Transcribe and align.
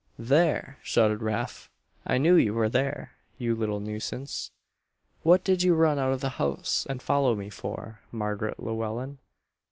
"There!" 0.17 0.79
shouted 0.81 1.21
Rafe. 1.21 1.69
"I 2.07 2.17
knew 2.17 2.33
you 2.33 2.55
were 2.55 2.69
there, 2.69 3.11
you 3.37 3.53
little 3.53 3.79
nuisance. 3.79 4.49
What 5.21 5.43
did 5.43 5.61
you 5.61 5.75
run 5.75 5.99
out 5.99 6.11
of 6.11 6.21
the 6.21 6.29
house 6.41 6.87
and 6.89 6.99
follow 7.03 7.35
me 7.35 7.51
for, 7.51 7.99
Mar'gret 8.11 8.57
Llewellen?" 8.59 9.19